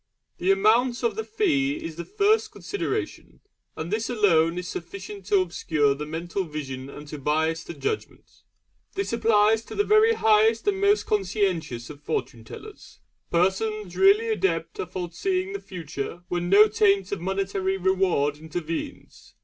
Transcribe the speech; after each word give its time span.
The 0.39 0.49
amount 0.49 1.03
of 1.03 1.15
the 1.15 1.23
fee 1.23 1.73
is 1.75 1.95
the 1.95 2.03
first 2.05 2.51
consideration, 2.51 3.39
and 3.77 3.91
this 3.91 4.09
alone 4.09 4.57
is 4.57 4.67
sufficient 4.67 5.27
to 5.27 5.41
obscure 5.41 5.93
the 5.93 6.07
mental 6.07 6.43
vision 6.43 6.89
and 6.89 7.07
to 7.09 7.19
bias 7.19 7.63
the 7.63 7.75
judgment. 7.75 8.41
This 8.95 9.13
applies 9.13 9.63
to 9.65 9.75
the 9.75 9.83
very 9.83 10.15
highest 10.15 10.67
and 10.67 10.81
most 10.81 11.05
conscientious 11.05 11.91
of 11.91 12.01
Fortune 12.01 12.43
tellers 12.43 12.97
persons 13.29 13.95
really 13.95 14.29
adept 14.29 14.79
at 14.79 14.91
foreseeing 14.91 15.53
the 15.53 15.59
future 15.59 16.23
when 16.29 16.49
no 16.49 16.67
taint 16.67 17.11
of 17.11 17.21
monetary 17.21 17.77
reward 17.77 18.39
intervenes. 18.39 19.35